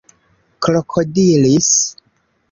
[0.63, 1.73] krokodilis